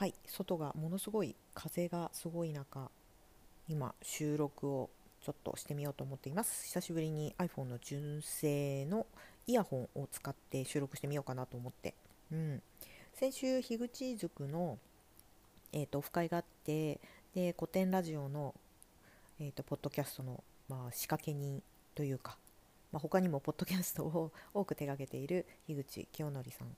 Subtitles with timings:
[0.00, 2.90] はい外がものすごい風がすごい中
[3.68, 4.88] 今収録を
[5.22, 6.64] ちょっとしてみようと思っています。
[6.64, 9.04] 久しぶりに iPhone の純正の
[9.46, 11.92] イヤホンを使って収録してみようかなと思って。
[12.32, 12.62] うん。
[13.12, 14.78] 先週樋口塾の
[15.74, 16.98] えーと、オフ会があって
[17.34, 18.54] で古典ラジオの、
[19.38, 21.62] えーと、ポッドキャストの、まあ、仕掛け人
[21.94, 22.38] というか、
[22.90, 26.68] まあ、他にもポッドキャストを多く手がけている樋口清則さん。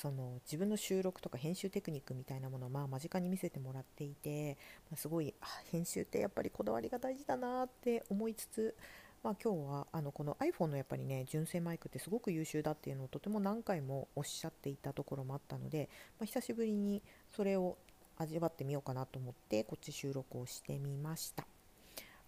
[0.00, 4.56] その自分の収録とか編集テクニックみたいなものをまあ間近に見せてもらっていて、
[4.92, 5.34] まあ、すごい
[5.72, 8.76] 編集ってやっぱりこだわりが大事だなって思いつつ、
[9.24, 15.88] まあ、今日はあのこの iPhone のやっぱりね純正マイクってすごく優秀だっていうのをとても何回もおっしゃっていたところもあったので、
[16.20, 17.02] まあ、久しぶりに
[17.34, 17.76] それを
[18.18, 21.44] 味わってみようかなと思ってこっち収録をしてみました。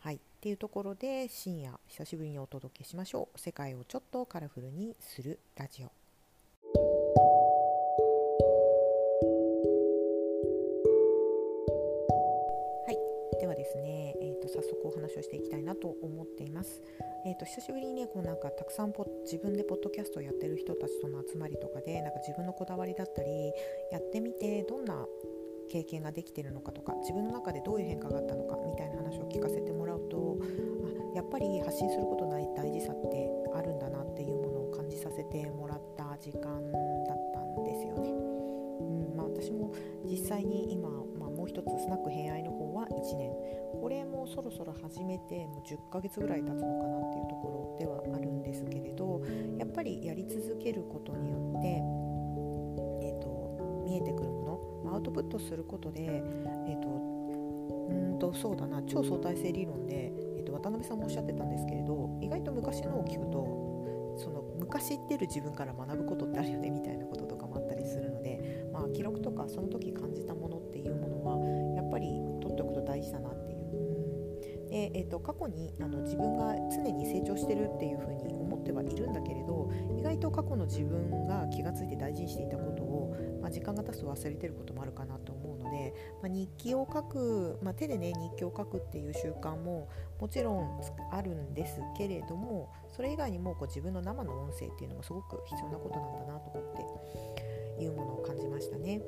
[0.00, 3.38] はい、っていうところで深夜久しぶりにお届けしましょう。
[3.38, 5.99] 世界をちょっとカラフルにするラジオ。
[13.40, 16.82] ではですね、えー、と早速お話をしていきたいなと思っています。
[17.26, 23.52] えーと、久しぶりにねこうなんかたくさんポ自分でポッドキャストをやってる人たちとの集まりとかでなんか自分のこだわりだったり
[23.92, 25.06] やってみてどんな
[25.70, 38.10] 経験ができてるのかとか自分の中でどういう変化があったのかみたいな話を聞かせてもらうとあやっぱり発信することの大事さってあるんだなっていうものを感じさせてもらった時間だったんですよね。
[38.10, 39.72] うんまあ、私も
[40.04, 40.88] 実際に今、
[41.50, 43.32] 一つスナック偏愛の方は1年。
[43.80, 49.22] これもそろそろ始めてもう10ヶ月ぐらい経つのかなっていうところではあるんですけれど
[49.58, 51.68] やっぱりやり続けることによって、
[53.06, 63.70] えーと、見えてくるものアウトプットすることで、えーと、うんとそうだな超相対性理論で、えーと、渡辺さんもおっしゃってたんですけれど意外と昔のを聞くと
[64.16, 71.38] その昔言ってる自分から学ぶことってあるよねみたいなこととかもあったりするので、まあ、記録とかその時感じたものっていうものは
[71.76, 72.08] やっぱり
[72.40, 73.50] 取っておくと大事だなって
[74.70, 85.92] で、えーと、過去にあの自分が常に成長してるっていうふうに思ってはいるんだけれど意外と過去の自分が気が付いて大事にしていたことを、まあ、時間が経つと忘れてることもあるかなと思うので、
[86.22, 89.88] まあ、日記を書く、まあ、手でね日記を書くっていう習慣も
[90.20, 90.80] もちろん
[91.12, 99.00] あるんですけれどもそれ以外にもこう自分の生の音声っていうのもすごく必要なことなんだなと思っていうものを感じましたね。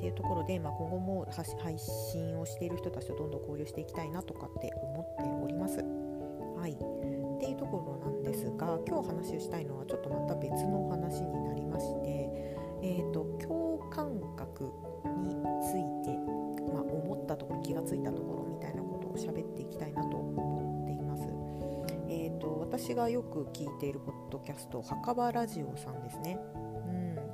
[0.00, 1.26] っていうところで、まあ、今後も
[1.62, 5.76] 配信をしている人たちとどんどん交流していきたいなとかって思っております。
[6.56, 14.64] はい、っていうところなんですが今日話をしたいのはちょっとまた別のお話になりまして、えーと、共感覚
[15.22, 15.36] に
[15.68, 16.16] ついて、
[16.72, 21.24] まあ、思ったところ気がついたところみたいなことを喋っていきたいなと思っています。
[22.08, 26.38] えーと私がよく聞いているポッドキャスト墓場ラジオさんですね。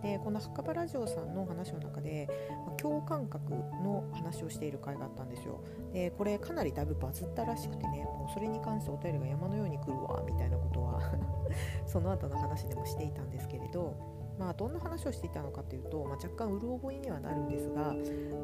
[0.02, 2.28] でこの墓場ラジオさんの話の中で
[2.76, 5.64] 共感覚の話をしている回があったんですよ。
[5.92, 11.00] でこれかなりだいぶバズったらしくてねもうそれに関してお便りが山のように来るわみたいなことは
[11.86, 17.94] その後の話でもしていたんですけれどまあ、どんな話をしていたのかというと、まあ、若干うる覚えにはなるんですが、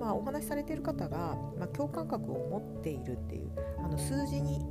[0.00, 4.64] まあ、お話しされている方が、まあ、共感覚を持っているっていうあの数字に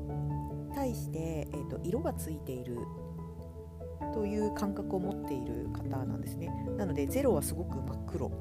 [0.74, 2.78] 対して、えーと色がついている
[4.14, 6.50] という感覚を持っている方なんですね。
[6.78, 8.32] なので0はすごく真っ黒。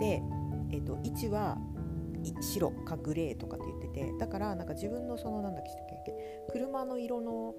[0.00, 0.22] で、
[0.70, 1.58] えーと、1は
[2.40, 5.70] 白かグレーとかって言っててだからなんか自分のそのなんだっけ
[6.50, 7.54] 車の色の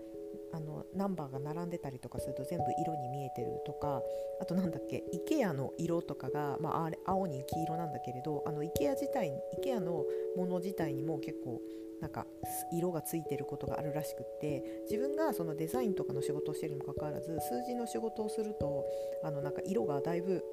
[0.52, 4.02] あのナンバーが並んでたりとかすると全部色に見えてるとか
[4.42, 9.32] あとなんだっけ IKEA の色とかが、まあ、あれ青に黄色なんだけれどあの IKEA 自体
[9.64, 10.06] IKEA の
[10.36, 11.62] もの自体にも結構
[12.02, 12.26] なんか
[12.72, 18.86] 色がついてることがあるらしくって自分がそのデザインとかの仕事をしてるにもかかわらず数字の仕事をすると
[19.24, 20.44] あのなんか色がだいぶ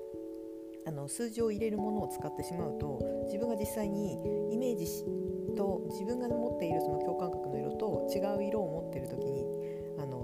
[0.86, 4.14] あの数字を入れるものを使ってしまうと自分が実際に
[4.52, 4.86] イメージ
[5.56, 9.55] と自分が持っているその共感覚の色と違う色を持ってる時に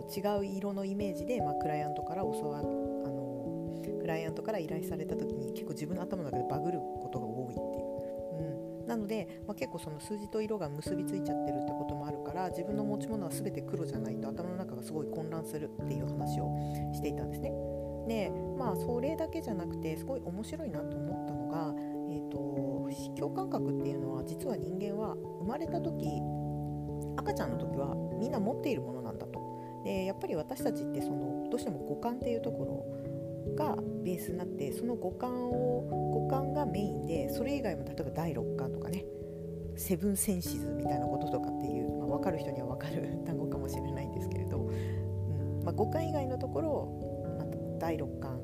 [0.03, 7.93] の違う色のイメージで、まあ、クライアントから教わあのクライアントから依頼された時に結構自分の頭の中でバグることが多いっていう
[8.87, 16.51] なので、まあ、結構その数字と色が結びついちゃってるってこともあるから自分の持ち物は全て黒じゃないと頭の中がすごい混乱するっていう話を
[16.93, 17.53] していたんですね。
[18.09, 21.72] でまあそれだけじゃなくてすごい面白いなと思ったのが、
[22.10, 26.05] えーと、共感覚っていうのは実は人間は生まれた時
[27.16, 29.02] 赤ちゃんの時はみんな持っているものなんだと。
[29.84, 35.83] でやっぱり私たちってそのどうしても五感っていうところがベースになってその五感を
[36.13, 39.05] 五感がメインでそれ以外も例えば第六感とかね
[39.77, 47.47] セブンセンシズみたいなこととかっていう、まあ、分かる人には分かる 単語かもしれないんですけれど、うんまあ、五感以外のところを、まあ、
[47.79, 48.41] 第六感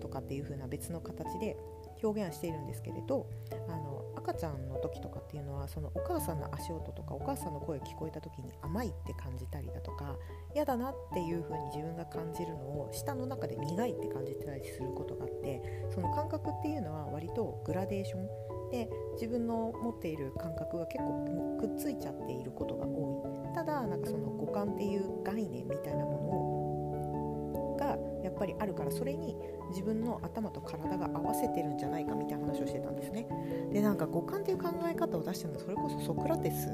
[0.00, 1.56] とかっていう風な別の形で
[2.02, 3.26] 表現はしているんですけれど
[3.68, 3.95] あの
[4.26, 10.16] 赤ちゃんの時とかっていうのはそのお母さんの足音とかお母さんの声聞こえた時に甘いって感じたりだとか
[10.52, 15.62] 嫌だなっていう風に自分が感じるのを舌の中で苦いって感じてたりすることがあって
[15.94, 18.26] その感覚っていうのは割とグラデーション
[18.70, 23.54] で自分の持っている感覚が結構くっついちゃっていることが多い。
[23.54, 26.45] ただなんかその五感っていう概念みたいなものがやっ
[28.38, 29.36] ぱりあるからそれに
[29.70, 33.26] 自分の頭と体が合わせてるんじゃないかみたいな話をしてたんですね。
[33.72, 36.68] でなんか五感っていう考え方を出したのはそれこそソクラテス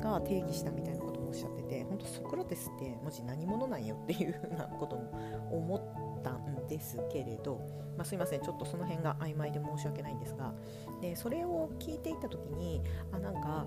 [0.00, 5.10] が定義したみたいなこともおっしゃってて本当ソクラテスってマジ何者なんよっていうふうなことも
[5.50, 7.60] 思ったんですけれど、
[7.96, 10.52] まあ、すいませんちょっとその辺が曖昧で申し訳ないんですが
[11.00, 12.82] でそれを聞いていた時に
[13.12, 13.66] あなんか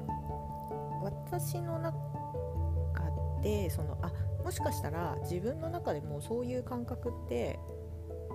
[1.01, 1.97] 私の中
[3.41, 4.11] でそのあ
[4.47, 7.59] もしかしたら自分の中でもそういう感覚って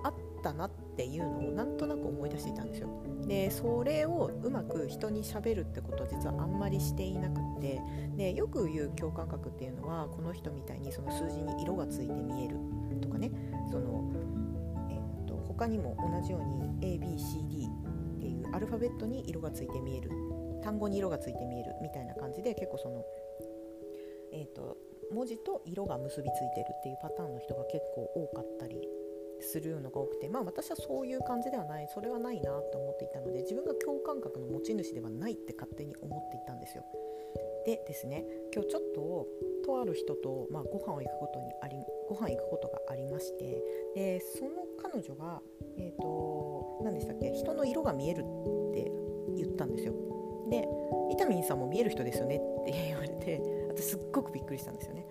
[0.03, 0.13] あっ
[0.43, 3.03] たなっていうのをなんとなく思い出していたんですよ。
[3.25, 7.81] でそれをうまく人にしゃべるってことは実はあんまりしていなくって
[8.15, 12.57] でよく言う共感覚っていうのはこの人みたいにその数字に色がついて見える
[13.01, 13.31] とかね
[13.71, 14.13] その、
[14.91, 17.67] えーと、他にも同じように ABCD
[18.17, 20.11] っていうアルファベットに色がついて見える
[20.63, 23.03] 単語に色がついて見えるみたいな感じで結構その、
[24.31, 24.77] えーと
[25.11, 28.87] 文字と色が結びついてるっていうパターンの人が結構多かったり
[29.39, 36.83] するのが多くてまあ私はそういう感じではないそれはないなと思っていたので自分が共感覚の持ち主ではないって勝手に思っていたんですよ。
[37.65, 39.27] でですね今日ちょっと
[39.65, 41.77] とある人と、まあ、ご飯を行くことにあり
[42.09, 43.63] ご飯行くことがありまして
[43.95, 45.41] でその彼女が
[45.77, 48.91] えっ、ー、と何でしたっけ人の色が見えるって
[49.35, 49.93] 言ったんですよ。
[50.49, 50.67] で
[51.09, 53.41] 伊丹さんも見える人ですよねって言われて
[53.75, 55.05] 私すっごくびっくりしたんですよね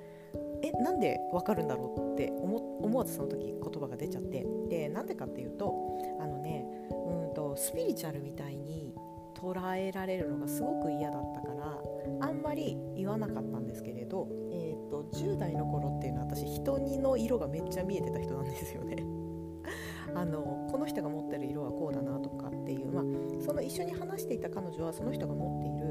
[0.62, 5.74] えなんでわかるんだろうって思わずその時言葉が出ちゃってでなんでかっていうと
[6.20, 8.94] あのねうんとスピリチュアルみたいに
[9.42, 11.82] 捉えられるのがすごく嫌だったから
[12.20, 19.04] あんまり言わなかったんですけれど、えーと、10代の頃っていうのは私人の色がめっちゃ見えてた人なんですよね。
[20.14, 23.04] あのこの人が持ってる色はこうだなとかっていう、まあ、
[23.40, 25.81] その一緒に話していた彼女はその人が持っている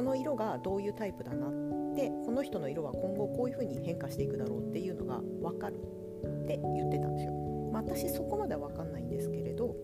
[0.00, 1.50] その色がどういうタイプだなっ
[1.94, 7.32] てこの人の色は今後こういう風に変化していくだろうっていうのが分かるって言ってたんですよ。
[7.70, 9.76] まあ、私そこまでは分かんないんですけれど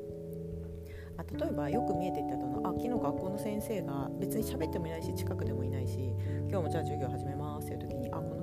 [1.19, 5.99] あ例えばよく見えていたのはあ昨日学校の先生が別に喋ってもいないし近くでもいないし
[6.49, 7.86] 今日もじゃあ授業始めますって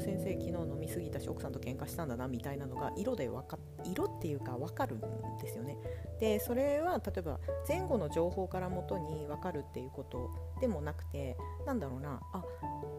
[0.03, 4.99] 先生昨日飲み過ぎたし奥さんと喧嘩したんだなみたいなのが色で分か色っていうか分かるん
[5.41, 5.77] ですよね。
[6.19, 10.29] でそれは例えば前後の情報からもとに分かるっていうこと
[10.59, 12.43] でもなくてなんだろうなあ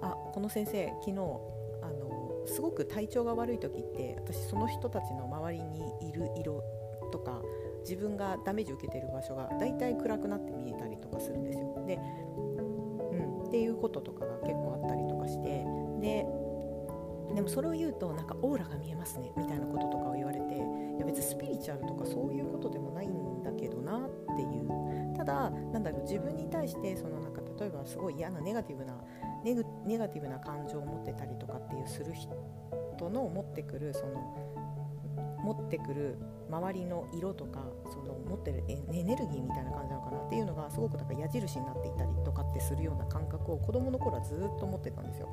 [0.03, 1.13] あこの先生昨日
[1.83, 6.63] あのすごく体調が悪い時って私その人たちの周りにいる色
[7.13, 7.41] とか
[7.81, 11.85] 自分がダメージ受けてる場所がだいたい暗くなって見えたりとかするんですよ。
[11.87, 11.99] で、
[13.13, 15.65] うん、っていうこととかが結構あったりとかして
[16.01, 16.27] で
[17.35, 28.95] でもそれを言うとなんかオーラが見えますねみたいなこととかを言われていや別にスピリチュアルとかそういうことでもないんだけどなっていうただなんだろう自分に対してそのなんか例えばすごい嫌なネガティブな
[29.45, 32.31] ネガティブな感情を持ってたりとかっていうする人
[33.11, 34.55] の持ってくるその
[35.43, 36.19] 持ってくる
[36.51, 37.61] 周りの色とか
[37.93, 45.29] その持ってるエネルギーみたいな感じなのかなっていうのがすごくだか矢印になっていたりとかってするような感覚を子どもの頃はずっと持ってたんですよ。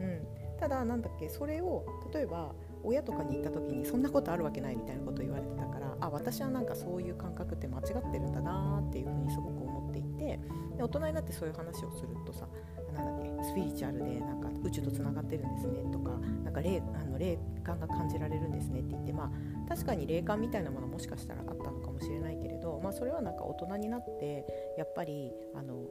[0.00, 0.26] うん、
[0.60, 2.52] ただなんだっけそれを例えば
[2.82, 10.38] 親とかに行った時にそんなことあるわけないみたいなことを言われてたからあ私はなんかそういう感覚って間違ってるんだなっていうふうにすごく思っていて
[10.76, 12.46] で大人になってそういう話をするとさ
[12.94, 16.10] なんだっけスピリチュアルでなんか宇宙とつながってるんですねとか
[16.44, 24.44] なんか霊あの霊感が感じられるんですねって言ってまあ確かに霊感みたいなものもしかしたらあったのかもしれないけれど、まあ、それはなんか大人になって
[24.76, 25.84] やっぱりあの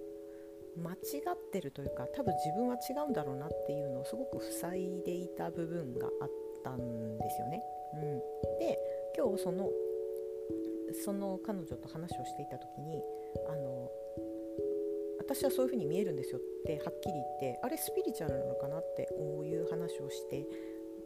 [0.78, 0.98] 間違っ
[1.52, 6.30] てるというか多分自分は違うんだろうなっていうのをすごく塞いでいた部分があっ
[6.64, 7.64] たんですよね。
[7.94, 8.20] うん、
[8.60, 8.78] で
[9.18, 9.70] 今日その
[11.04, 13.04] その彼女と話をしていた時に
[13.48, 13.92] あの
[15.20, 20.46] 私はそういう風に見えるんですよってはっきり言ってあれスピリチュアルなのかなってこういう話をしてっ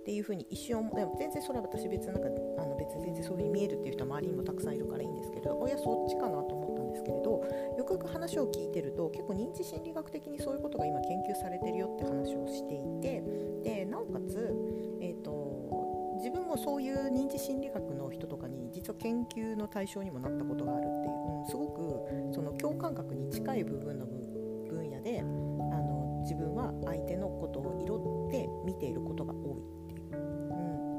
[0.05, 2.27] ていう風に一瞬でも全然それは私別なんか
[2.59, 6.62] あの別に全然そういう風に見えるっていう人は周りにもたくさんいるからいいんですけどおやそっちかなと思ったん
[6.93, 7.43] ですけれど
[7.77, 13.23] よくよく話を聞いてると結構認知心理学的にそういうことが今研究されてるよって話をしていて
[13.63, 14.53] でなおかつ、
[15.01, 30.17] えーと、自分もそういう認知心理学の人とかに実は研究の対象にもなったことがあるっていう、うん、すごくその共感覚に近い部分の分野であの自分は相手のことを色って見ていることが多いっていう。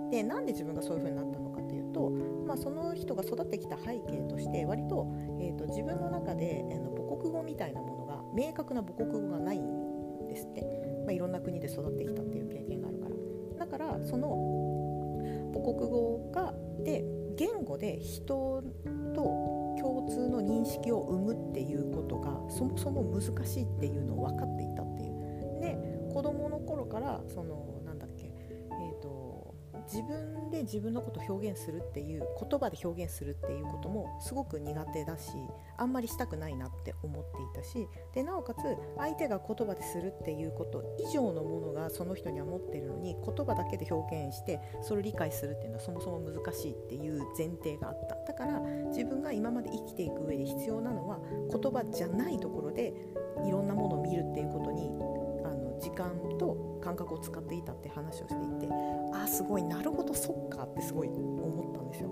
[0.05, 2.11] うん、でなんで自分がそういう風になったのかっていうと、
[2.47, 5.07] まあ、その人が育ってきた背景として割と,、
[5.41, 10.63] えーと、自分の中で、えー、母国語みたいなものが明確な母国語がないんですって、
[11.05, 14.29] まあ、いろんな国で育ってきたっていう経験があるからだからその
[15.53, 16.55] 母国語が
[16.85, 17.05] で
[17.37, 18.63] 言語で人
[19.15, 19.23] と
[19.81, 25.61] 共通の認識を生むっていうことがそもそも難しいっていうのを分かっていたっていう。
[25.61, 25.79] で
[26.13, 29.34] 子供の頃からそのなんだっけ、えーと、
[29.87, 35.31] 自分で自分のことを表現するっていう言葉で表現するっていうこともすごく苦手だし
[35.77, 38.59] あんまりしたくないなって思っていたしでなおかつ
[38.97, 48.15] 相手が言葉でするっていうこと以上のものがその人には持ってるのに言葉だけで表現してそれを理解するっていうのはそもそも難しいっていう前提があった。
[48.25, 51.19] だから自分が今まで生きていく上で必要なのは
[51.51, 52.95] 言葉じゃないところで
[53.47, 54.91] いろんなものを見るっていうことに
[55.95, 58.75] 間と感覚を使っていたって話をしていて
[59.13, 62.11] ああすごいなるほどそっかってすごい思ったんですよ。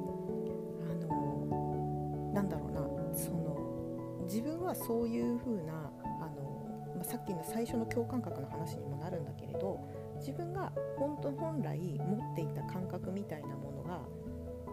[0.90, 2.80] あのなんだろうな
[3.16, 9.78] その自分はそういう風なあの、まあ、さっきの最初の共感覚の話にもなるんだけれど
[10.18, 14.00] 自分が本当本来持っていた感覚みたいなものが、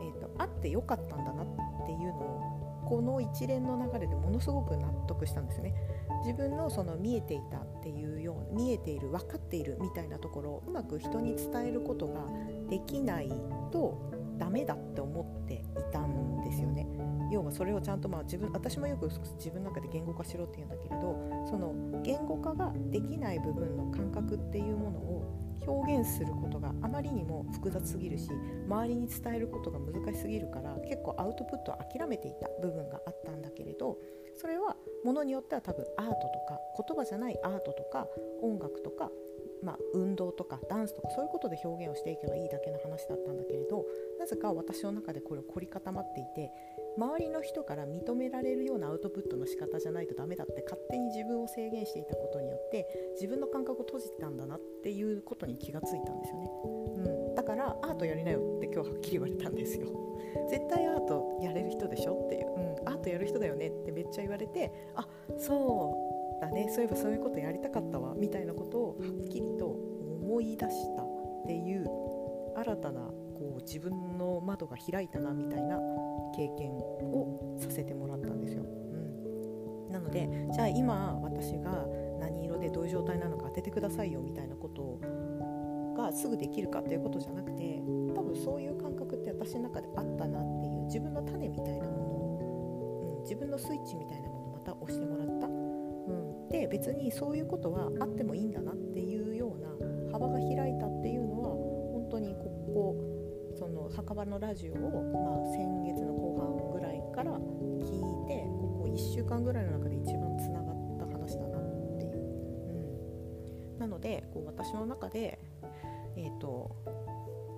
[0.01, 1.45] えーと、あってよかったんだなっ
[1.85, 2.58] ていうのを
[2.89, 5.75] この一連の流れでものすごく納得したんですね。
[6.25, 12.25] 自分のその見えていたっていうよう見えている分かっているみたいなところをうまく人に伝えることが
[12.67, 13.29] できない
[13.72, 15.60] とダメだって思ってい
[15.91, 16.88] たんですよね。
[17.31, 28.29] 要はそれをちゃんとまあ自分私もよく自分の中で言語化しろって言うんだけれどその言語化ができない部分の感覚っていうものを表現することがあまりにも複雑すぎるし
[28.67, 33.97] 周りに伝えることが難しすぎるから結構アウトプットを諦めていた部分があったんだけれど
[34.35, 38.07] それはものによっては多分アートとか言葉じゃないアートとか
[38.41, 39.09] 音楽とか、
[39.63, 43.85] まあ、運動とかダンスとかそういうことで表現をしていけばいいだけの話だったんだけれど
[44.17, 46.51] なぜか私の中でこれを凝り固まっていて
[46.98, 56.50] 周りの人から認められるようなアウトプットの仕方じゃないとダメだって勝手に自分を制限していたことによって自分の感覚を閉じたんだなっていうことに気がついたんですよね、
[56.98, 59.88] うん、だからアートやりなよって今日はっきり言われたんですよ。
[60.50, 66.69] 絶対アートやれる人でしょっていう、うん、アートやる人だよねってめっちゃ言われてあそうだね。
[66.69, 68.13] そういえばそういうことやりたかったわ。
[68.15, 68.93] みたいなことをは
[69.25, 71.08] っきりと思い出したっ
[71.48, 71.86] ていう
[72.55, 73.01] 新たな
[73.39, 75.79] こう自分の窓が開いたなみたいな
[76.35, 78.63] 経験をさせてもらったんですよ。
[78.63, 81.85] うん、なのでじゃあ今私が
[82.19, 84.99] 何色でどういう状態なのか当ててくださいよみたいなこと
[85.95, 87.81] がすぐできるかっていうことじゃなくて
[88.15, 91.97] 多分そういう感覚って私の中であったなっていう自分の種みたいなも
[93.01, 95.47] の、うん、自分のスイッチみたいなものをまた押してもらった。
[95.47, 101.18] うん、で別にそういうことはあってもいいんだなっていうような幅が開いたっていう
[104.00, 112.15] 墓場のラジオを、まあ、先月の後半ぐらいから聞いてここ1週間ぐらいの中で一番つながった話だなっていう、
[113.74, 115.38] うん、なのでこう私の中で、
[116.15, 116.72] えーと、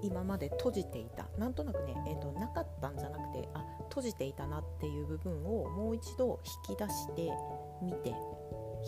[0.01, 7.31] 今まで閉じていたなんとなくね、えーと、なかったんじゃなくてあ閉じていたなっていう部分をもう一度引き出して
[7.83, 8.15] 見て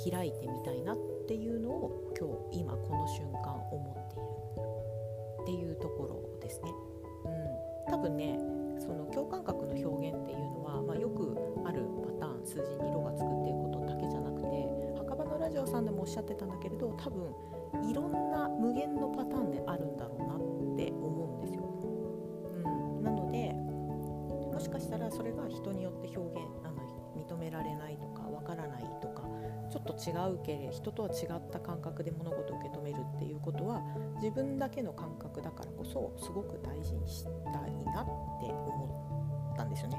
[0.10, 3.96] 開いてみたいなっていうのを今日今この瞬間思
[5.46, 6.93] っているっていうところですね。
[8.04, 8.38] 分ね
[8.80, 14.68] その共感覚の表現っていうのは、まあ、よくあるパターン数字に色がつくっていうことだけじゃなくて
[14.98, 17.32] 墓場のラジオさんでもおっしゃってたんだけれど多分
[17.90, 21.64] いろんな無限のパターンであるんだろうなって思うんですよ。
[22.66, 23.54] うん、なので
[24.54, 26.84] もしかしたらそれが人によって表現あの
[27.16, 29.13] 認められないとかわからないとか
[29.74, 33.82] ちょっと違うけれ人とは違った感覚で物事を受け止めるっていうことは
[34.22, 37.34] 自分だけの感覚だからこそすごく大事にしたい
[37.86, 39.98] なって思ったんですよね。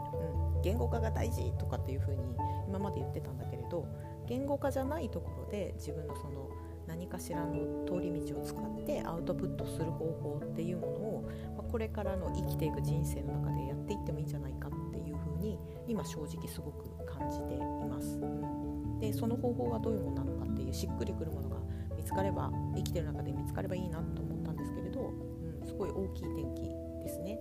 [0.55, 2.23] うん、言語化が大事とかっていうふうに
[2.69, 3.85] 今まで言ってたんだけれど
[4.29, 6.49] 言語化じゃないところで自分のその
[6.87, 18.19] 何かしらの通り道を使ってアウトプットする方法っていうものを、まこれからの生きていく人生の中でやっていってもいいんじゃないかっていうふうに今正直すごく感じています。
[18.21, 18.64] うん、
[19.01, 21.57] でその方法がどういうものなのかっていうしっくりくるものが
[21.97, 26.69] 見つかれば生きてる中で見つかればいいなと思ったんですけれど、うん、すごい大きい転機
[27.03, 27.39] ですね。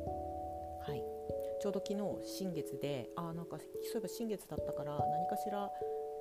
[0.85, 1.03] はい、
[1.61, 5.69] ちょうど昨日新月であなんかそういえば新月だったから何かしら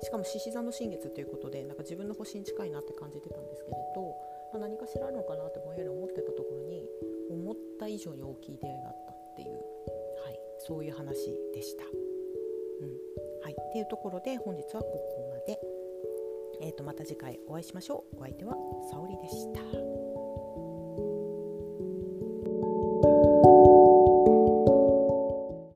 [0.01, 4.15] しかも獅子座の新月ということでなんか自分の星に近いなって感じてたんですけれど、
[4.51, 6.83] まあ、何かしらあるのかなってぼんやり思ってたところに
[7.29, 9.51] 思った以上に大きい出会いがあったっていう、
[10.25, 12.12] はい、そういう話でした。
[13.43, 15.59] はい、っていうところで本日はここまで。
[16.61, 18.17] えー、とまた次回お会いしましょう。
[18.17, 18.55] お相手は
[18.89, 20.02] 沙織でした。